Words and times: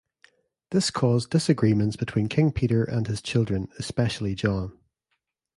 This 0.71 0.89
caused 0.89 1.29
disagreements 1.29 1.95
between 1.95 2.27
King 2.27 2.51
Peter 2.51 2.83
and 2.83 3.05
his 3.05 3.21
children 3.21 3.67
especially 3.77 4.33
John. 4.33 4.75